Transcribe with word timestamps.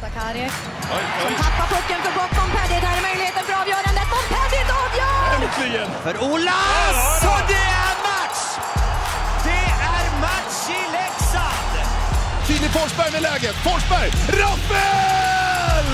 Sakari 0.00 0.50
som 1.22 1.34
tappar 1.42 1.66
pucken 1.74 2.00
för 2.04 2.12
gott. 2.18 2.32
Montpellier, 2.38 2.80
där 2.80 2.96
är 2.98 3.02
möjligheten 3.08 3.42
för 3.48 3.54
avgörandet. 3.62 4.06
Montpellier 4.14 4.66
avgör! 4.82 5.26
Äntligen! 5.34 5.90
För 6.04 6.14
Olas! 6.30 7.24
Och 7.32 7.42
det 7.52 7.66
är 7.86 7.94
match! 8.08 8.42
Det 9.46 9.64
är 9.94 10.04
match 10.26 10.60
i 10.78 10.82
Leksand! 10.98 11.72
Filip 12.46 12.72
Forsberg 12.72 13.10
med 13.12 13.22
läget. 13.22 13.56
Forsberg! 13.66 14.10
Rappel! 14.40 15.88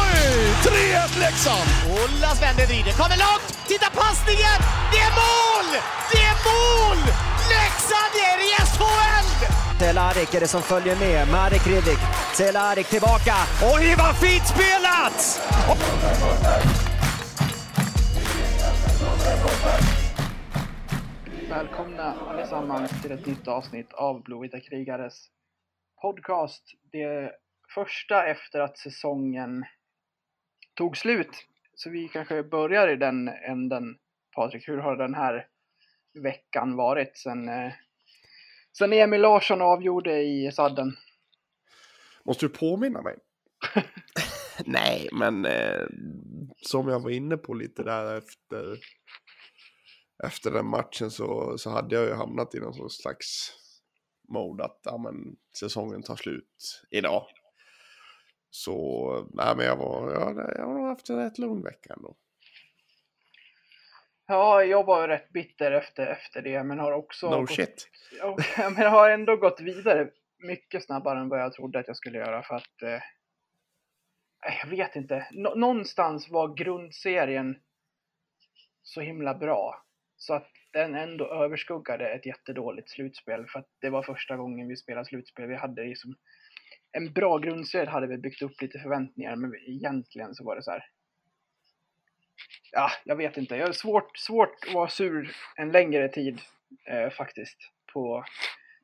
Oj! 0.00 0.20
3-1 0.64 1.18
Leksand! 1.18 1.68
Olas 1.90 2.42
vänder, 2.42 2.66
vrider, 2.66 2.92
kommer 2.92 3.16
långt! 3.26 3.46
Titta 3.70 3.88
passningen! 4.00 4.58
Det 4.92 5.00
är 5.08 5.12
mål! 5.22 5.68
Det 6.12 6.21
Cehlárik 9.82 10.34
är 10.34 10.40
det 10.40 10.48
som 10.48 10.62
följer 10.62 10.96
med. 10.96 11.28
Marek 11.28 11.64
Hrivik. 11.66 12.02
Cehlárik 12.38 12.86
tillbaka. 12.86 13.34
Oj, 13.74 13.94
vad 13.98 14.14
fint 14.22 14.46
spelat! 14.54 15.18
Välkomna 21.48 22.14
allesammans 22.28 23.02
till 23.02 23.12
ett 23.12 23.26
nytt 23.26 23.48
avsnitt 23.48 23.92
av 23.92 24.22
Blåvita 24.22 24.60
krigares 24.60 25.28
podcast. 26.02 26.62
Det 26.92 27.32
första 27.74 28.26
efter 28.26 28.60
att 28.60 28.78
säsongen 28.78 29.64
tog 30.74 30.96
slut. 30.96 31.46
Så 31.74 31.90
vi 31.90 32.08
kanske 32.08 32.42
börjar 32.42 32.88
i 32.88 32.96
den 32.96 33.28
änden. 33.28 33.96
Patrik, 34.36 34.68
hur 34.68 34.78
har 34.78 34.96
den 34.96 35.14
här 35.14 35.46
veckan 36.22 36.76
varit 36.76 37.16
sen, 37.16 37.48
eh, 37.48 37.72
sen 38.78 38.92
Emil 38.92 39.20
Larsson 39.20 39.62
avgjorde 39.62 40.22
i 40.22 40.52
sadden? 40.52 40.96
Måste 42.24 42.46
du 42.46 42.48
påminna 42.48 43.02
mig? 43.02 43.18
Nej, 44.66 45.08
men 45.12 45.44
eh, 45.44 45.86
som 46.56 46.88
jag 46.88 47.00
var 47.00 47.10
inne 47.10 47.36
på 47.36 47.54
lite 47.54 47.82
där 47.82 48.18
efter, 48.18 48.78
efter 50.24 50.50
den 50.50 50.66
matchen 50.66 51.10
så, 51.10 51.58
så 51.58 51.70
hade 51.70 51.94
jag 51.94 52.04
ju 52.04 52.14
hamnat 52.14 52.54
i 52.54 52.60
någon 52.60 52.90
slags 52.90 53.52
mode 54.28 54.64
att 54.64 54.80
ja, 54.84 54.98
men, 54.98 55.36
säsongen 55.58 56.02
tar 56.02 56.16
slut 56.16 56.82
idag. 56.90 57.26
Så 58.50 59.28
nej, 59.32 59.56
men 59.56 59.66
jag, 59.66 59.76
var, 59.76 60.12
jag, 60.12 60.36
jag 60.56 60.66
har 60.66 60.88
haft 60.88 61.10
en 61.10 61.16
rätt 61.16 61.38
lugn 61.38 61.62
vecka 61.62 61.94
ändå. 61.96 62.16
Ja, 64.32 64.64
jag 64.64 64.84
var 64.84 65.08
rätt 65.08 65.28
bitter 65.32 65.72
efter, 65.72 66.06
efter 66.06 66.42
det, 66.42 66.62
men 66.62 66.78
har 66.78 66.92
också... 66.92 67.30
No 67.30 67.40
gått, 67.40 67.50
shit. 67.50 67.88
Ja, 68.18 68.36
men 68.76 68.90
har 68.90 69.10
ändå 69.10 69.36
gått 69.36 69.60
vidare 69.60 70.10
mycket 70.38 70.84
snabbare 70.84 71.18
än 71.18 71.28
vad 71.28 71.40
jag 71.40 71.52
trodde 71.52 71.78
att 71.78 71.88
jag 71.88 71.96
skulle 71.96 72.18
göra 72.18 72.42
för 72.42 72.54
att... 72.54 72.82
Eh, 72.82 73.00
jag 74.62 74.70
vet 74.70 74.96
inte. 74.96 75.26
Nå- 75.30 75.54
någonstans 75.54 76.30
var 76.30 76.54
grundserien 76.54 77.58
så 78.82 79.00
himla 79.00 79.34
bra. 79.34 79.84
Så 80.16 80.34
att 80.34 80.50
den 80.72 80.94
ändå 80.94 81.26
överskuggade 81.44 82.08
ett 82.08 82.26
jättedåligt 82.26 82.90
slutspel. 82.90 83.46
För 83.46 83.58
att 83.58 83.68
det 83.80 83.90
var 83.90 84.02
första 84.02 84.36
gången 84.36 84.68
vi 84.68 84.76
spelade 84.76 85.06
slutspel. 85.06 85.48
Vi 85.48 85.56
hade 85.56 85.84
liksom... 85.84 86.14
En 86.92 87.12
bra 87.12 87.38
grundserie 87.38 87.90
hade 87.90 88.06
vi 88.06 88.18
byggt 88.18 88.42
upp 88.42 88.62
lite 88.62 88.78
förväntningar, 88.78 89.36
men 89.36 89.54
egentligen 89.66 90.34
så 90.34 90.44
var 90.44 90.56
det 90.56 90.62
så 90.62 90.70
här. 90.70 90.84
Ja, 92.72 92.90
jag 93.04 93.16
vet 93.16 93.36
inte. 93.36 93.56
Jag 93.56 93.66
har 93.66 93.72
svårt, 93.72 94.18
svårt 94.18 94.56
att 94.68 94.74
vara 94.74 94.88
sur 94.88 95.36
en 95.56 95.72
längre 95.72 96.08
tid 96.08 96.40
eh, 96.86 97.10
faktiskt 97.10 97.58
på, 97.92 98.24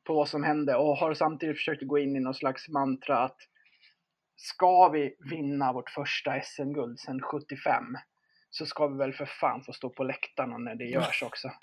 på 0.03 0.13
vad 0.13 0.29
som 0.29 0.43
hände 0.43 0.75
och 0.75 0.97
har 0.97 1.13
samtidigt 1.13 1.57
försökt 1.57 1.87
gå 1.87 1.99
in 1.99 2.15
i 2.15 2.19
någon 2.19 2.33
slags 2.33 2.69
mantra 2.69 3.17
att 3.17 3.37
ska 4.35 4.89
vi 4.89 5.15
vinna 5.29 5.73
vårt 5.73 5.89
första 5.89 6.41
SM-guld 6.41 6.99
sedan 6.99 7.21
75 7.21 7.83
så 8.49 8.65
ska 8.65 8.87
vi 8.87 8.97
väl 8.97 9.13
för 9.13 9.25
fan 9.25 9.63
få 9.63 9.73
stå 9.73 9.89
på 9.89 10.03
läktarna 10.03 10.57
när 10.57 10.75
det 10.75 10.85
görs 10.85 11.23
också. 11.23 11.51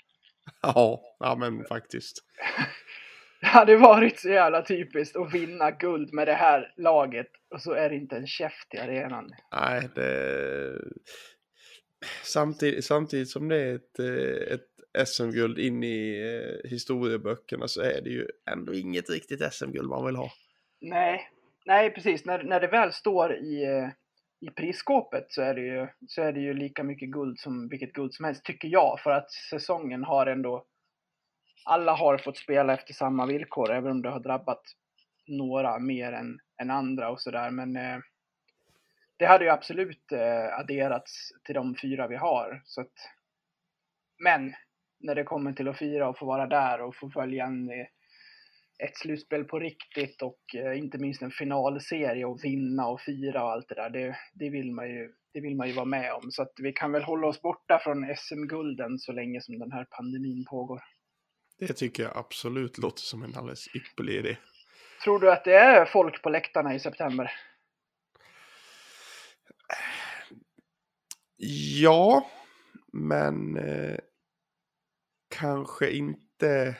Ja, 0.61 1.01
ja 1.19 1.35
men 1.35 1.65
faktiskt. 1.65 2.17
Det 3.41 3.47
hade 3.47 3.77
varit 3.77 4.19
så 4.19 4.29
jävla 4.29 4.61
typiskt 4.61 5.15
att 5.15 5.33
vinna 5.33 5.71
guld 5.71 6.13
med 6.13 6.27
det 6.27 6.33
här 6.33 6.73
laget 6.77 7.27
och 7.53 7.61
så 7.61 7.73
är 7.73 7.89
det 7.89 7.95
inte 7.95 8.15
en 8.15 8.27
käft 8.27 8.73
i 8.73 8.77
arenan. 8.77 9.31
Nej, 9.51 9.89
det... 9.95 10.73
Samtidigt, 12.23 12.85
samtidigt 12.85 13.29
som 13.29 13.47
det 13.47 13.61
är 13.61 13.75
ett, 13.75 13.99
eh, 13.99 14.53
ett 14.53 15.07
SM-guld 15.07 15.59
in 15.59 15.83
i 15.83 16.19
eh, 16.19 16.69
historieböckerna 16.69 17.67
så 17.67 17.81
är 17.81 18.01
det 18.01 18.09
ju 18.09 18.27
ändå 18.51 18.73
inget 18.73 19.09
riktigt 19.09 19.53
SM-guld 19.53 19.89
man 19.89 20.05
vill 20.05 20.15
ha. 20.15 20.31
Nej, 20.81 21.29
nej 21.65 21.93
precis. 21.93 22.25
När, 22.25 22.43
när 22.43 22.59
det 22.59 22.67
väl 22.67 22.93
står 22.93 23.35
i, 23.35 23.63
eh, 23.63 23.89
i 24.41 24.49
prisskåpet 24.49 25.25
så 25.29 25.41
är, 25.41 25.53
det 25.53 25.61
ju, 25.61 25.87
så 26.07 26.21
är 26.21 26.33
det 26.33 26.39
ju 26.39 26.53
lika 26.53 26.83
mycket 26.83 27.09
guld 27.09 27.39
som 27.39 27.69
vilket 27.69 27.93
guld 27.93 28.13
som 28.13 28.25
helst, 28.25 28.43
tycker 28.45 28.67
jag. 28.67 28.99
För 28.99 29.11
att 29.11 29.31
säsongen 29.31 30.03
har 30.03 30.27
ändå... 30.27 30.65
Alla 31.65 31.95
har 31.95 32.17
fått 32.17 32.37
spela 32.37 32.73
efter 32.73 32.93
samma 32.93 33.25
villkor, 33.25 33.71
även 33.71 33.91
om 33.91 34.01
det 34.01 34.09
har 34.09 34.19
drabbat 34.19 34.61
några 35.27 35.79
mer 35.79 36.11
än, 36.11 36.39
än 36.61 36.71
andra 36.71 37.09
och 37.09 37.21
sådär. 37.21 37.49
Men 37.51 37.75
eh, 37.75 37.99
det 39.17 39.25
hade 39.25 39.45
ju 39.45 39.51
absolut 39.51 40.11
eh, 40.11 40.59
adderats 40.59 41.31
till 41.45 41.55
de 41.55 41.75
fyra 41.81 42.07
vi 42.07 42.15
har. 42.15 42.61
Så 42.65 42.81
att, 42.81 42.93
men 44.23 44.53
när 44.99 45.15
det 45.15 45.23
kommer 45.23 45.53
till 45.53 45.67
att 45.67 45.77
fira 45.77 46.09
och 46.09 46.17
få 46.17 46.25
vara 46.25 46.47
där 46.47 46.81
och 46.81 46.95
få 46.95 47.09
följa 47.09 47.45
en, 47.45 47.69
eh, 47.69 47.85
ett 48.83 48.97
slutspel 48.97 49.43
på 49.43 49.59
riktigt 49.59 50.21
och 50.21 50.55
eh, 50.55 50.77
inte 50.77 50.97
minst 50.97 51.21
en 51.21 51.31
finalserie 51.31 52.25
och 52.25 52.43
vinna 52.43 52.87
och 52.87 53.01
fira 53.01 53.43
och 53.43 53.51
allt 53.51 53.69
det 53.69 53.75
där. 53.75 53.89
Det, 53.89 54.17
det, 54.33 54.49
vill 54.49 54.71
man 54.71 54.89
ju, 54.89 55.13
det 55.33 55.41
vill 55.41 55.55
man 55.55 55.67
ju 55.67 55.73
vara 55.73 55.85
med 55.85 56.13
om. 56.13 56.31
Så 56.31 56.41
att 56.41 56.53
vi 56.61 56.73
kan 56.73 56.91
väl 56.91 57.03
hålla 57.03 57.27
oss 57.27 57.41
borta 57.41 57.79
från 57.83 58.15
SM-gulden 58.15 58.99
så 58.99 59.11
länge 59.11 59.41
som 59.41 59.59
den 59.59 59.71
här 59.71 59.85
pandemin 59.89 60.45
pågår. 60.45 60.81
Det 61.59 61.73
tycker 61.73 62.03
jag 62.03 62.17
absolut 62.17 62.77
låter 62.77 63.01
som 63.01 63.23
en 63.23 63.35
alldeles 63.35 63.75
ypperlig 63.75 64.13
idé. 64.13 64.37
Tror 65.03 65.19
du 65.19 65.31
att 65.31 65.43
det 65.43 65.55
är 65.55 65.85
folk 65.85 66.21
på 66.21 66.29
läktarna 66.29 66.75
i 66.75 66.79
september? 66.79 67.31
Ja, 71.81 72.29
men 72.93 73.57
eh, 73.57 73.97
kanske 75.35 75.91
inte 75.91 76.77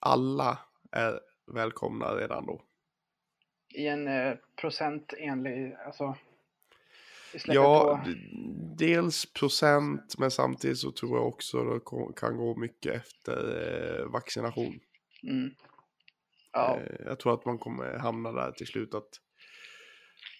alla 0.00 0.58
är 0.92 1.20
välkomna 1.52 2.14
redan 2.16 2.46
då. 2.46 2.62
I 3.74 3.86
en 3.86 4.08
eh, 4.08 4.34
procentenlig, 4.60 5.74
alltså. 5.86 6.16
Ja, 7.46 8.02
på- 8.04 8.12
dels 8.78 9.32
procent, 9.32 10.18
men 10.18 10.30
samtidigt 10.30 10.78
så 10.78 10.92
tror 10.92 11.18
jag 11.18 11.26
också 11.28 11.64
det 11.64 11.80
kan 12.16 12.36
gå 12.36 12.56
mycket 12.56 12.94
efter 12.94 14.00
eh, 14.00 14.06
vaccination. 14.06 14.80
Mm. 15.22 15.54
Ja, 16.52 16.78
Eh, 16.80 16.96
jag 17.06 17.18
tror 17.18 17.34
att 17.34 17.44
man 17.44 17.58
kommer 17.58 17.98
hamna 17.98 18.32
där 18.32 18.52
till 18.52 18.66
slut 18.66 18.94
att 18.94 19.08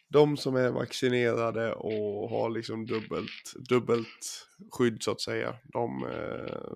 de 0.08 0.36
som 0.36 0.56
är 0.56 0.70
vaccinerade 0.70 1.72
och 1.72 2.30
har 2.30 2.50
liksom 2.50 2.86
dubbelt, 2.86 3.52
dubbelt 3.68 4.48
skydd 4.70 5.02
så 5.02 5.10
att 5.10 5.20
säga, 5.20 5.56
de, 5.64 6.04
eh, 6.04 6.72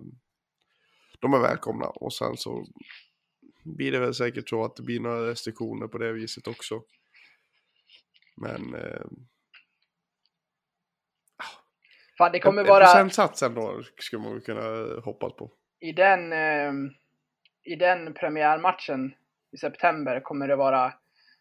de 1.19 1.35
är 1.35 1.39
välkomna. 1.39 1.87
Och 1.87 2.13
sen 2.13 2.37
så 2.37 2.67
blir 3.65 3.93
det 3.93 3.99
väl 3.99 4.15
säkert 4.15 4.49
så 4.49 4.65
att 4.65 4.77
det 4.77 4.83
blir 4.83 5.01
några 5.01 5.31
restriktioner 5.31 5.87
på 5.87 5.99
det 5.99 6.13
viset 6.13 6.49
också. 6.49 6.83
Men 8.37 8.75
eh, 8.75 9.07
fan 12.19 12.33
det 12.33 12.41
kommer 12.41 12.63
en, 12.63 12.69
vara... 12.69 12.85
en 12.85 12.93
procentsats 12.93 13.43
ändå 13.43 13.83
skulle 13.99 14.23
man 14.23 14.41
kunna 14.41 15.01
hoppas 15.01 15.33
på. 15.33 15.53
i 15.81 15.93
den, 15.93 16.33
eh, 16.33 16.73
i 17.65 17.77
den 17.77 18.15
premiärmatchen 18.15 19.15
i 19.53 19.57
september 19.57 20.21
kommer 20.21 20.49
det 20.49 20.57
vara, 20.57 20.95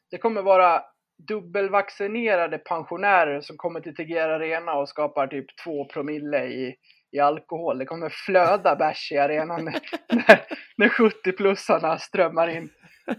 det 0.10 0.18
kommer 0.18 0.42
vara 0.42 0.84
dubbelvaccinerade 1.18 2.58
pensionärer 2.58 3.42
som 3.42 3.58
kommer 3.58 3.80
till 3.82 3.96
Tegera 3.96 4.36
Arena 4.36 4.74
och 4.74 4.90
skapar 4.90 5.28
typ 5.28 5.46
två 5.64 5.86
promille 5.86 6.46
i, 6.46 6.76
i 7.12 7.20
alkohol. 7.20 7.78
Det 7.78 7.86
kommer 7.86 8.10
flöda 8.10 8.76
bärs 8.76 9.12
i 9.12 9.18
arenan 9.18 9.66
när, 9.66 9.80
när, 10.10 10.42
när 10.78 10.88
70-plussarna 10.90 11.98
strömmar 11.98 12.48
in. 12.48 12.70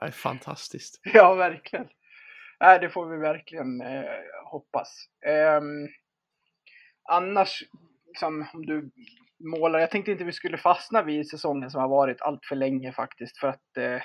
Det 0.00 0.06
är 0.06 0.10
fantastiskt. 0.10 1.00
Ja, 1.02 1.34
verkligen. 1.34 1.88
Nej, 2.60 2.78
det 2.80 2.88
får 2.88 3.06
vi 3.06 3.16
verkligen 3.16 3.80
eh, 3.80 4.04
hoppas. 4.44 5.06
Ehm, 5.26 5.88
annars, 7.08 7.62
liksom, 8.06 8.46
om 8.54 8.66
du 8.66 8.90
målar, 9.38 9.78
jag 9.78 9.90
tänkte 9.90 10.12
inte 10.12 10.24
vi 10.24 10.32
skulle 10.32 10.58
fastna 10.58 11.02
vid 11.02 11.28
säsongen 11.28 11.70
som 11.70 11.80
har 11.80 11.88
varit 11.88 12.20
allt 12.20 12.46
för 12.46 12.56
länge 12.56 12.92
faktiskt, 12.92 13.38
för 13.38 13.48
att... 13.48 13.76
Eh, 13.76 14.02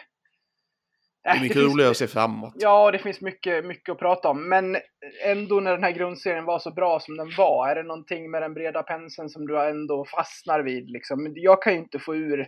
Det 1.24 1.30
är 1.30 1.42
mycket 1.42 1.58
roligare 1.58 1.92
att 1.92 1.98
se 1.98 2.08
framåt. 2.08 2.54
Ja, 2.58 2.92
det 2.92 3.00
finns 3.00 3.22
mycket, 3.22 3.66
mycket 3.66 3.92
att 3.92 4.00
prata 4.00 4.30
om, 4.30 4.50
men 4.50 4.78
ändå 5.26 5.60
när 5.60 5.72
den 5.72 5.84
här 5.84 5.92
grundserien 5.92 6.46
var 6.46 6.60
så 6.60 6.72
bra 6.72 7.00
som 7.00 7.18
den 7.18 7.32
var, 7.38 7.70
är 7.70 7.76
det 7.76 7.84
någonting 7.84 8.32
med 8.32 8.42
den 8.42 8.54
breda 8.54 8.84
penseln 8.84 9.30
som 9.30 9.48
du 9.48 9.62
ändå 9.62 10.06
fastnar 10.06 10.60
vid? 10.60 10.90
Liksom? 10.92 11.34
Jag 11.36 11.62
kan 11.62 11.74
ju 11.74 11.80
inte 11.80 12.00
få 12.00 12.16
ur 12.16 12.48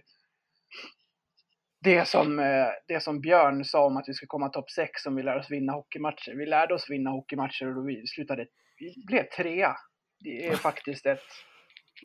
det 1.84 2.08
som, 2.08 2.40
eh, 2.40 2.68
det 2.88 3.00
som 3.00 3.22
Björn 3.22 3.66
sa 3.66 3.86
om 3.86 3.98
att 3.98 4.10
vi 4.10 4.14
ska 4.14 4.26
komma 4.28 4.50
topp 4.50 4.72
6 4.72 5.06
om 5.06 5.16
vi 5.16 5.24
lär 5.24 5.38
oss 5.38 5.52
vinna 5.52 5.74
hockeymatcher. 5.74 6.36
Vi 6.38 6.46
lärde 6.46 6.74
oss 6.74 6.90
vinna 6.90 7.10
hockeymatcher 7.10 7.78
och 7.78 7.90
vi 7.90 8.08
slutade, 8.08 8.46
vi 8.80 8.94
blev 9.08 9.24
trea. 9.24 9.76
Det 10.20 10.48
är 10.48 10.56
faktiskt 10.56 11.06
ett, 11.06 11.20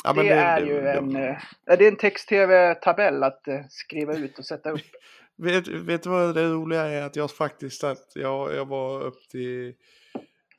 Ja, 0.04 0.12
men 0.12 0.26
det, 0.26 0.32
är 0.32 0.60
ju 0.60 0.80
det- 0.80 0.92
en, 0.92 1.16
eh, 1.16 1.36
det 1.64 1.84
är 1.84 1.88
en 1.88 1.96
text-tv-tabell 1.96 3.22
att 3.22 3.48
eh, 3.48 3.60
skriva 3.68 4.14
ut 4.14 4.38
och 4.38 4.44
sätta 4.46 4.70
upp. 4.70 4.80
Vet, 5.38 5.68
vet 5.68 6.02
du 6.02 6.10
vad 6.10 6.34
det 6.34 6.50
roliga 6.50 6.86
är? 6.86 7.02
Att 7.02 7.16
jag 7.16 7.30
faktiskt 7.30 7.84
att 7.84 8.12
jag, 8.14 8.54
jag 8.54 8.66
var 8.66 9.02
upp 9.02 9.28
till 9.28 9.74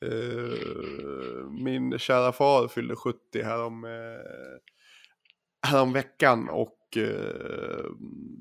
eh, 0.01 1.49
min 1.63 1.99
kära 1.99 2.31
far 2.31 2.67
fyllde 2.67 2.95
70 2.95 3.41
härom, 3.43 3.85
eh, 3.85 4.59
härom 5.69 5.93
veckan 5.93 6.49
och 6.49 6.97
eh, 6.97 7.85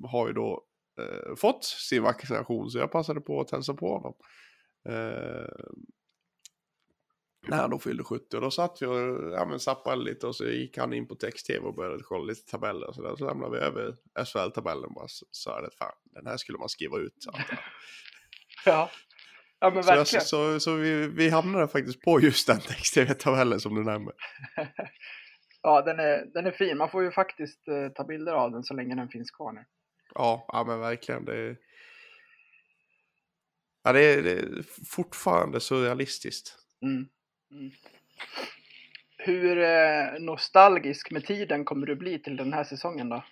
har 0.05 0.26
ju 0.26 0.32
då 0.32 0.62
eh, 1.00 1.35
fått 1.37 1.64
sin 1.64 2.02
vaccination 2.02 2.70
så 2.70 2.79
jag 2.79 2.93
passade 2.93 3.20
på 3.20 3.40
att 3.40 3.50
hälsa 3.50 3.75
på 3.75 3.93
honom. 3.93 4.14
Eh, 4.88 5.49
när 7.49 7.69
då 7.69 7.79
fyllde 7.79 8.05
70 8.05 8.37
och 8.37 8.43
då 8.43 8.50
satt 8.50 8.83
vi 8.83 8.87
och 8.87 9.33
ja, 9.33 9.59
zappade 9.59 10.03
lite 10.03 10.27
och 10.27 10.37
så 10.37 10.45
gick 10.45 10.79
han 10.79 10.93
in 10.93 11.09
på 11.09 11.15
text-tv 11.15 11.67
och 11.67 11.75
började 11.75 12.03
kolla 12.03 12.25
lite 12.25 12.50
tabeller 12.50 12.89
och 12.89 12.95
så 12.95 13.03
där. 13.03 13.17
Så 13.17 13.27
lämnade 13.27 13.59
vi 13.59 13.65
över 13.65 13.95
SHL-tabellen 14.25 14.95
bara 14.95 15.06
så 15.31 15.50
att 15.50 15.75
fan 15.75 15.93
den 16.05 16.27
här 16.27 16.37
skulle 16.37 16.59
man 16.59 16.69
skriva 16.69 16.99
ut. 16.99 17.27
Ja, 18.65 18.91
ja 19.61 19.71
men 19.71 19.85
så, 19.85 19.91
jag, 19.91 19.97
verkligen. 19.97 20.25
så, 20.25 20.61
så 20.61 20.75
vi, 20.75 21.09
vi 21.09 21.31
hamnade 21.31 21.69
faktiskt 21.69 22.00
på 22.00 22.21
just 22.21 22.47
den 22.47 22.61
text-tv-tabellen 22.61 23.61
som 23.61 23.75
du 23.75 23.85
nämner. 23.85 24.15
Ja, 25.62 25.83
den 25.83 26.00
är, 26.00 26.27
den 26.35 26.47
är 26.47 26.50
fin. 26.50 26.79
Man 26.79 26.91
får 26.91 27.03
ju 27.03 27.11
faktiskt 27.11 27.69
eh, 27.69 27.89
ta 27.89 28.05
bilder 28.05 28.33
av 28.33 28.53
den 28.53 28.65
så 28.65 28.75
länge 28.75 28.95
den 28.95 29.09
finns 29.09 29.31
kvar 29.31 29.53
nu. 29.53 29.65
Ja, 30.15 30.45
ja 30.49 30.65
men 30.65 30.81
verkligen. 30.81 31.25
Det 31.25 31.56
ja, 33.83 33.93
det 33.93 34.00
är, 34.00 34.23
det 34.23 34.33
är 34.33 34.62
fortfarande 34.87 35.61
surrealistiskt. 35.61 36.55
Mm. 36.83 37.09
Mm. 37.50 37.71
Hur 39.19 39.59
eh, 39.59 40.21
nostalgisk 40.21 41.11
med 41.11 41.27
tiden 41.27 41.65
kommer 41.65 41.87
du 41.87 41.97
bli 41.97 42.19
till 42.19 42.37
den 42.37 42.53
här 42.53 42.65
säsongen 42.65 43.09
då? 43.09 43.25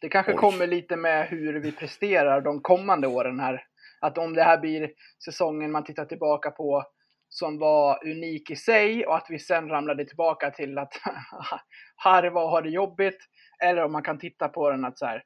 Det 0.00 0.08
kanske 0.08 0.32
Oj. 0.32 0.38
kommer 0.38 0.66
lite 0.66 0.96
med 0.96 1.28
hur 1.28 1.60
vi 1.60 1.72
presterar 1.72 2.40
de 2.40 2.60
kommande 2.60 3.06
åren 3.06 3.40
här. 3.40 3.66
Att 4.00 4.18
om 4.18 4.34
det 4.34 4.42
här 4.42 4.58
blir 4.58 4.92
säsongen 5.24 5.72
man 5.72 5.84
tittar 5.84 6.04
tillbaka 6.04 6.50
på 6.50 6.84
som 7.28 7.58
var 7.58 8.06
unik 8.06 8.50
i 8.50 8.56
sig 8.56 9.06
och 9.06 9.16
att 9.16 9.26
vi 9.28 9.38
sen 9.38 9.68
ramlade 9.68 10.04
tillbaka 10.04 10.50
till 10.50 10.78
att 10.78 10.92
harva 11.96 12.40
och 12.40 12.50
ha 12.50 12.60
det 12.60 12.70
jobbigt. 12.70 13.18
Eller 13.62 13.84
om 13.84 13.92
man 13.92 14.02
kan 14.02 14.18
titta 14.18 14.48
på 14.48 14.70
den 14.70 14.84
att 14.84 14.98
så 14.98 15.06
här, 15.06 15.24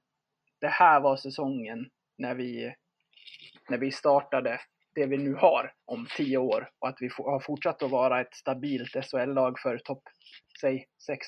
det 0.60 0.68
här 0.68 1.00
var 1.00 1.16
säsongen 1.16 1.86
när 2.18 2.34
vi, 2.34 2.74
när 3.68 3.78
vi 3.78 3.92
startade 3.92 4.60
det 4.98 5.06
vi 5.06 5.16
nu 5.16 5.34
har 5.34 5.72
om 5.84 6.06
tio 6.16 6.38
år 6.38 6.70
och 6.78 6.88
att 6.88 6.96
vi 7.00 7.10
har 7.16 7.40
fortsatt 7.40 7.82
att 7.82 7.90
vara 7.90 8.20
ett 8.20 8.34
stabilt 8.34 8.92
SHL-lag 8.92 9.58
för 9.58 9.78
topp, 9.78 10.02
säg, 10.60 10.86
sex. 11.06 11.26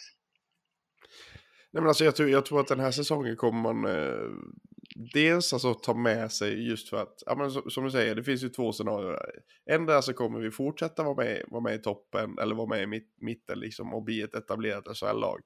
Nej, 1.72 1.82
men 1.82 1.88
alltså, 1.88 2.04
jag, 2.04 2.16
tror, 2.16 2.28
jag 2.28 2.46
tror 2.46 2.60
att 2.60 2.68
den 2.68 2.80
här 2.80 2.90
säsongen 2.90 3.36
kommer 3.36 3.72
man 3.72 3.96
eh, 3.96 4.30
dels 5.14 5.52
alltså 5.52 5.74
ta 5.74 5.94
med 5.94 6.32
sig 6.32 6.68
just 6.68 6.88
för 6.88 6.96
att, 6.96 7.22
ja, 7.26 7.34
men 7.34 7.50
som, 7.50 7.70
som 7.70 7.84
du 7.84 7.90
säger, 7.90 8.14
det 8.14 8.24
finns 8.24 8.44
ju 8.44 8.48
två 8.48 8.72
scenarier. 8.72 9.18
Ändå 9.70 10.02
så 10.02 10.12
kommer 10.12 10.40
vi 10.40 10.50
fortsätta 10.50 11.02
vara 11.02 11.14
med, 11.14 11.44
vara 11.48 11.62
med 11.62 11.74
i 11.74 11.78
toppen 11.78 12.38
eller 12.38 12.54
vara 12.54 12.66
med 12.66 12.82
i 12.82 12.86
mitt, 12.86 13.14
mitten 13.20 13.60
liksom 13.60 13.94
och 13.94 14.02
bli 14.02 14.22
ett 14.22 14.34
etablerat 14.34 14.96
SHL-lag. 14.96 15.40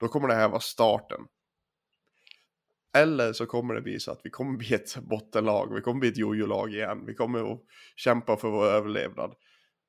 Då 0.00 0.08
kommer 0.08 0.28
det 0.28 0.34
här 0.34 0.48
vara 0.48 0.60
starten. 0.60 1.20
Eller 2.96 3.32
så 3.32 3.46
kommer 3.46 3.74
det 3.74 3.82
bli 3.82 4.00
så 4.00 4.10
att 4.12 4.20
vi 4.24 4.30
kommer 4.30 4.58
bli 4.58 4.74
ett 4.74 4.96
bottenlag, 4.96 5.74
vi 5.74 5.80
kommer 5.80 6.00
bli 6.00 6.08
ett 6.08 6.16
jojo-lag 6.16 6.74
igen, 6.74 7.06
vi 7.06 7.14
kommer 7.14 7.52
att 7.52 7.62
kämpa 7.96 8.36
för 8.36 8.50
vår 8.50 8.66
överlevnad. 8.66 9.34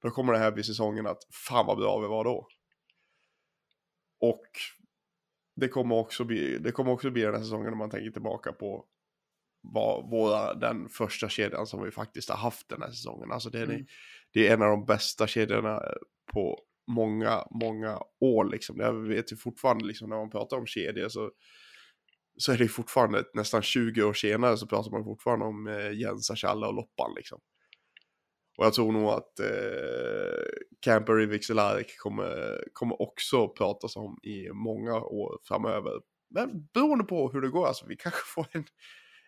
Då 0.01 0.09
kommer 0.09 0.33
det 0.33 0.39
här 0.39 0.51
bli 0.51 0.63
säsongen 0.63 1.07
att 1.07 1.23
fan 1.31 1.65
vad 1.65 1.77
bra 1.77 1.99
vi 1.99 2.07
var 2.07 2.23
då. 2.23 2.47
Och 4.19 4.47
det 5.55 5.67
kommer 5.67 5.95
också 5.95 6.23
bli, 6.23 6.57
det 6.57 6.71
kommer 6.71 6.91
också 6.91 7.11
bli 7.11 7.21
den 7.21 7.33
här 7.33 7.41
säsongen 7.41 7.69
när 7.69 7.77
man 7.77 7.89
tänker 7.89 8.11
tillbaka 8.11 8.51
på 8.53 8.85
vad 9.61 10.09
våra, 10.09 10.53
den 10.53 10.89
första 10.89 11.29
kedjan 11.29 11.67
som 11.67 11.83
vi 11.83 11.91
faktiskt 11.91 12.29
har 12.29 12.37
haft 12.37 12.69
den 12.69 12.81
här 12.81 12.89
säsongen. 12.89 13.31
Alltså 13.31 13.49
det 13.49 13.59
är, 13.59 13.63
Mm. 13.63 13.85
det 14.33 14.47
är 14.47 14.53
en 14.53 14.61
av 14.61 14.69
de 14.69 14.85
bästa 14.85 15.27
kedjorna 15.27 15.81
på 16.33 16.59
många, 16.87 17.47
många 17.51 17.99
år 18.19 18.45
liksom. 18.45 18.79
Jag 18.79 18.93
vet 18.93 19.31
ju 19.31 19.35
fortfarande 19.35 19.85
liksom 19.85 20.09
när 20.09 20.17
man 20.17 20.29
pratar 20.29 20.57
om 20.57 20.65
kedjor 20.65 21.09
så, 21.09 21.31
så 22.37 22.51
är 22.51 22.57
det 22.57 22.67
fortfarande 22.67 23.23
nästan 23.33 23.61
20 23.61 24.03
år 24.03 24.13
senare 24.13 24.57
så 24.57 24.67
pratar 24.67 24.91
man 24.91 25.03
fortfarande 25.03 25.45
om 25.45 25.67
eh, 25.67 25.91
Jens 25.91 26.31
Achalla 26.31 26.67
och 26.67 26.73
Loppan 26.73 27.13
liksom. 27.15 27.39
Och 28.57 28.65
jag 28.65 28.73
tror 28.73 28.91
nog 28.91 29.09
att 29.09 29.39
eh, 29.39 29.47
Camper 30.79 31.21
i 31.21 31.85
kommer, 31.97 32.63
kommer 32.73 33.01
också 33.01 33.47
pratas 33.47 33.95
om 33.95 34.19
i 34.23 34.49
många 34.49 34.95
år 34.95 35.39
framöver. 35.43 36.01
Men 36.29 36.67
beroende 36.73 37.03
på 37.03 37.29
hur 37.31 37.41
det 37.41 37.49
går, 37.49 37.67
alltså 37.67 37.85
vi 37.87 37.95
kanske 37.95 38.25
får 38.25 38.47
en, 38.51 38.65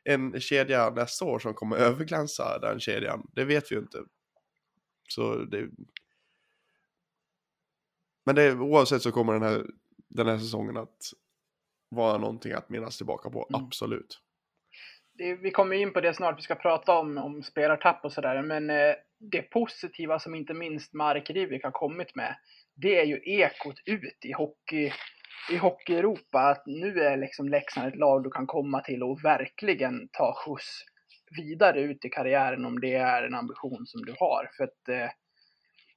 en 0.04 0.42
kedja 0.42 0.90
nästa 0.90 1.26
år 1.26 1.40
som 1.40 1.54
kommer 1.54 1.78
överglänsa 1.78 2.60
den 2.60 2.80
kedjan. 2.80 3.28
Det 3.34 3.46
vet 3.46 3.72
vi 3.72 3.76
ju 3.76 3.82
inte. 3.82 4.04
Så 5.10 5.36
det... 5.36 5.70
Men 8.26 8.36
det, 8.36 8.54
oavsett 8.54 9.02
så 9.02 9.12
kommer 9.12 9.34
den 9.34 9.44
här, 9.44 9.66
den 10.08 10.28
här 10.28 10.38
säsongen 10.38 10.78
att 10.78 11.14
vara 11.89 12.18
någonting 12.18 12.51
att 12.53 12.69
minnas 12.69 12.97
tillbaka 12.97 13.30
på, 13.30 13.47
Mm. 13.50 13.65
absolut. 13.65 14.19
Det, 15.13 15.36
vi 15.36 15.51
kommer 15.51 15.75
in 15.75 15.94
på 15.94 16.01
det 16.01 16.13
snart, 16.13 16.38
vi 16.38 16.41
ska 16.41 16.56
prata 16.56 17.00
om, 17.00 17.18
om 17.18 17.44
spelartapp 17.44 18.06
och 18.06 18.12
sådär, 18.13 18.41
men 18.41 18.69
eh, 18.69 18.95
det 19.31 19.41
positiva 19.41 20.19
som 20.19 20.36
inte 20.36 20.53
minst 20.53 20.94
Marek 20.94 21.30
Rivik 21.30 21.63
har 21.63 21.71
kommit 21.71 22.15
med, 22.15 22.36
det 22.75 23.00
är 23.00 23.06
ju 23.06 23.19
ekot 23.25 23.75
ut 23.86 24.25
i 24.25 24.31
hockey 24.31 24.91
i 25.51 25.57
Hockey-Europa 25.57 26.39
att 26.39 26.63
nu 26.65 27.00
är 27.00 27.18
liksom 27.18 27.50
Leksand 27.50 27.88
ett 27.88 27.95
lag 27.95 28.24
du 28.24 28.30
kan 28.30 28.47
komma 28.47 28.81
till 28.81 29.03
och 29.03 29.24
verkligen 29.24 30.09
ta 30.12 30.33
skjuts 30.33 30.81
vidare 31.38 31.81
ut 31.81 32.06
i 32.06 32.09
karriären 32.09 32.65
om 32.65 32.80
det 32.80 32.94
är 32.94 33.24
en 33.24 33.36
ambition 33.36 33.86
som 33.86 34.01
du 34.06 34.15
har. 34.19 34.50
För 34.57 34.63
att 34.63 34.89
eh, 34.89 35.12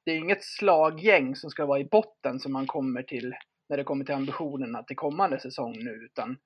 det 0.05 0.11
är 0.11 0.17
inget 0.17 0.45
slaggäng 0.45 1.37
som 1.37 1.51
ska 1.51 1.67
vara 1.67 1.81
i 1.81 1.85
botten 1.85 2.41
som 2.41 2.53
man 2.53 2.67
kommer 2.67 3.03
till 3.03 3.35
när 3.73 3.77
det 3.77 3.85
kommer 3.85 4.05
till 4.05 4.15
ambitionerna 4.15 4.83
till 4.83 4.97
kommande 4.97 5.41
säsong 5.41 5.73
nu, 5.73 5.91
utan 5.91 6.39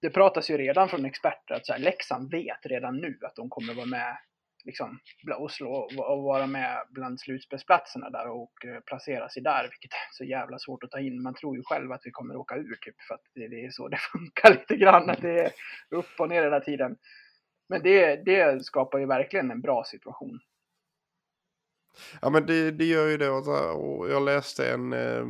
det 0.00 0.10
pratas 0.10 0.50
ju 0.50 0.56
redan 0.58 0.88
från 0.88 1.04
experter 1.04 1.54
att 1.54 1.66
så 1.66 1.72
här, 1.72 1.80
Leksand 1.80 2.30
vet 2.30 2.66
redan 2.66 2.96
nu 2.96 3.18
att 3.22 3.36
de 3.36 3.50
kommer 3.50 3.74
vara 3.74 3.86
med 3.86 4.16
liksom, 4.64 4.98
och, 5.38 5.50
slå, 5.50 5.70
och 5.98 6.22
vara 6.22 6.46
med 6.46 6.86
bland 6.90 7.20
slutspelsplatserna 7.20 8.10
där 8.10 8.28
och 8.30 8.64
eh, 8.64 8.80
placera 8.80 9.28
sig 9.28 9.42
där, 9.42 9.62
vilket 9.62 9.92
är 9.92 10.08
så 10.12 10.24
jävla 10.24 10.58
svårt 10.58 10.84
att 10.84 10.90
ta 10.90 11.00
in. 11.00 11.22
Man 11.22 11.34
tror 11.34 11.56
ju 11.56 11.62
själv 11.64 11.92
att 11.92 12.02
vi 12.04 12.10
kommer 12.10 12.36
åka 12.36 12.56
ur 12.56 12.78
typ 12.80 13.02
för 13.08 13.14
att 13.14 13.22
det, 13.34 13.48
det 13.48 13.64
är 13.64 13.70
så 13.70 13.88
det 13.88 13.96
funkar 14.12 14.50
lite 14.50 14.76
grann, 14.76 15.10
att 15.10 15.22
det 15.22 15.40
är 15.40 15.52
upp 15.90 16.20
och 16.20 16.28
ner 16.28 16.42
hela 16.42 16.60
tiden. 16.60 16.96
Men 17.68 17.82
det, 17.82 18.16
det 18.16 18.64
skapar 18.64 18.98
ju 18.98 19.06
verkligen 19.06 19.50
en 19.50 19.60
bra 19.60 19.84
situation. 19.84 20.40
Ja 22.22 22.30
men 22.30 22.46
det, 22.46 22.70
det 22.70 22.84
gör 22.84 23.08
ju 23.08 23.16
det 23.16 23.30
och 23.30 24.10
jag 24.10 24.24
läste 24.24 24.70
en 24.70 24.92
eh, 24.92 25.24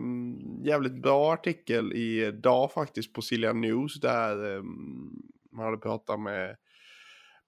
jävligt 0.66 1.02
bra 1.02 1.32
artikel 1.32 1.92
idag 1.92 2.72
faktiskt 2.72 3.12
på 3.12 3.22
Silja 3.22 3.52
News 3.52 4.00
där 4.00 4.56
eh, 4.56 4.62
man 5.52 5.64
hade 5.64 5.78
pratat 5.78 6.20
med, 6.20 6.56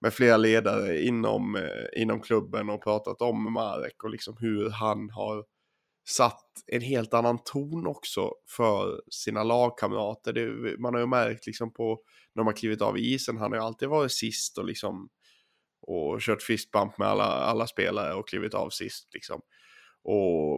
med 0.00 0.12
flera 0.12 0.36
ledare 0.36 1.02
inom, 1.02 1.56
eh, 1.56 2.02
inom 2.02 2.20
klubben 2.20 2.70
och 2.70 2.82
pratat 2.82 3.22
om 3.22 3.52
Marek 3.52 4.04
och 4.04 4.10
liksom 4.10 4.36
hur 4.40 4.70
han 4.70 5.10
har 5.10 5.44
satt 6.08 6.44
en 6.66 6.80
helt 6.80 7.14
annan 7.14 7.38
ton 7.44 7.86
också 7.86 8.32
för 8.56 9.00
sina 9.10 9.42
lagkamrater. 9.42 10.32
Det, 10.32 10.78
man 10.78 10.94
har 10.94 11.00
ju 11.00 11.06
märkt 11.06 11.46
liksom 11.46 11.72
på 11.72 12.00
när 12.34 12.40
de 12.40 12.46
har 12.46 12.54
klivit 12.54 12.82
av 12.82 12.98
isen, 12.98 13.36
han 13.36 13.52
har 13.52 13.58
ju 13.58 13.64
alltid 13.64 13.88
varit 13.88 14.12
sist 14.12 14.58
och 14.58 14.64
liksom 14.64 15.08
och 15.86 16.20
kört 16.20 16.42
fistbump 16.42 16.98
med 16.98 17.08
alla, 17.08 17.24
alla 17.24 17.66
spelare 17.66 18.14
och 18.14 18.28
klivit 18.28 18.54
av 18.54 18.70
sist 18.70 19.14
liksom. 19.14 19.40
Och, 20.02 20.54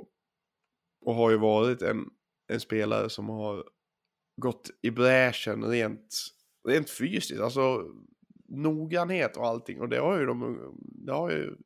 och 1.00 1.14
har 1.14 1.30
ju 1.30 1.36
varit 1.36 1.82
en, 1.82 2.10
en 2.48 2.60
spelare 2.60 3.10
som 3.10 3.28
har 3.28 3.64
gått 4.36 4.70
i 4.82 4.90
bräschen 4.90 5.64
rent, 5.64 6.16
rent 6.68 6.90
fysiskt, 6.90 7.40
alltså 7.40 7.84
noggrannhet 8.48 9.36
och 9.36 9.46
allting. 9.46 9.80
Och 9.80 9.88
det 9.88 9.98
har 9.98 10.18
ju 10.18 10.26
de, 10.26 10.72
det 11.06 11.12
har 11.12 11.30
ju 11.30 11.56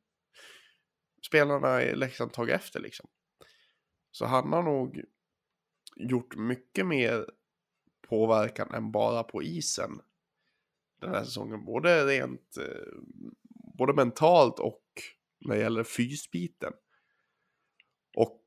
spelarna 1.27 1.83
i 1.83 1.95
Leksand 1.95 2.33
tagit 2.33 2.55
efter 2.55 2.79
liksom. 2.79 3.09
Så 4.11 4.25
han 4.25 4.53
har 4.53 4.63
nog 4.63 5.03
gjort 5.95 6.35
mycket 6.35 6.85
mer 6.85 7.25
påverkan 8.09 8.73
än 8.73 8.91
bara 8.91 9.23
på 9.23 9.43
isen 9.43 10.01
den 11.01 11.09
här 11.09 11.23
säsongen. 11.23 11.65
Både 11.65 12.05
rent, 12.05 12.57
eh, 12.57 12.99
både 13.73 13.93
mentalt 13.93 14.59
och 14.59 14.83
när 15.39 15.55
det 15.55 15.61
gäller 15.61 15.83
fysbiten. 15.83 16.73
Och 18.17 18.43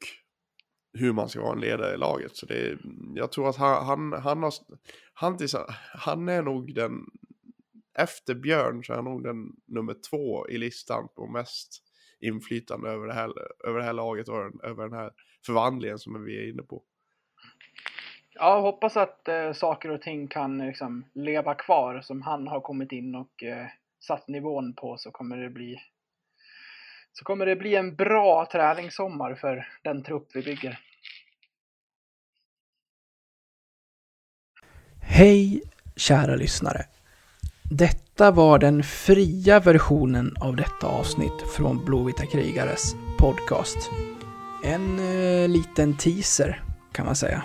hur 0.92 1.12
man 1.12 1.28
ska 1.28 1.40
vara 1.40 1.52
en 1.52 1.60
ledare 1.60 1.94
i 1.94 1.96
laget. 1.96 2.36
Så 2.36 2.46
det 2.46 2.54
är, 2.54 2.78
jag 3.14 3.32
tror 3.32 3.48
att 3.48 3.56
han, 3.56 3.84
han, 3.84 4.12
han, 4.12 4.42
har, 4.42 4.52
han, 5.12 5.38
han 5.94 6.28
är 6.28 6.42
nog 6.42 6.74
den 6.74 6.92
efter 7.98 8.34
Björn 8.34 8.84
så 8.84 8.92
är 8.92 8.96
han 8.96 9.04
nog 9.04 9.22
den 9.22 9.52
nummer 9.66 9.96
två 10.10 10.48
i 10.48 10.58
listan 10.58 11.08
på 11.16 11.26
mest 11.26 11.82
inflytande 12.20 12.90
över 12.90 13.06
det 13.06 13.14
här, 13.14 13.32
över 13.68 13.78
det 13.78 13.84
här 13.84 13.92
laget 13.92 14.28
och 14.28 14.64
över 14.64 14.82
den 14.82 14.92
här 14.92 15.10
förvandlingen 15.46 15.98
som 15.98 16.24
vi 16.24 16.38
är 16.38 16.50
inne 16.50 16.62
på. 16.62 16.82
Ja, 18.34 18.60
hoppas 18.60 18.96
att 18.96 19.28
eh, 19.28 19.52
saker 19.52 19.90
och 19.90 20.02
ting 20.02 20.28
kan 20.28 20.58
liksom, 20.58 21.04
leva 21.14 21.54
kvar 21.54 22.00
som 22.00 22.22
han 22.22 22.46
har 22.46 22.60
kommit 22.60 22.92
in 22.92 23.14
och 23.14 23.42
eh, 23.42 23.66
satt 24.06 24.28
nivån 24.28 24.74
på 24.74 24.96
så 24.98 25.10
kommer 25.10 25.36
det 25.36 25.50
bli 25.50 25.76
så 27.12 27.24
kommer 27.24 27.46
det 27.46 27.56
bli 27.56 27.74
en 27.74 27.96
bra 27.96 28.48
träningssommar 28.52 29.34
för 29.34 29.68
den 29.82 30.02
trupp 30.02 30.28
vi 30.34 30.42
bygger. 30.42 30.78
Hej 35.00 35.62
kära 35.96 36.36
lyssnare! 36.36 36.84
Detta 37.70 38.30
var 38.30 38.58
den 38.58 38.82
fria 38.82 39.60
versionen 39.60 40.36
av 40.40 40.56
detta 40.56 40.86
avsnitt 40.86 41.42
från 41.56 41.84
Blåvita 41.84 42.26
krigares 42.26 42.94
podcast. 43.18 43.90
En 44.64 44.98
eh, 44.98 45.48
liten 45.48 45.96
teaser 45.96 46.62
kan 46.92 47.06
man 47.06 47.16
säga. 47.16 47.44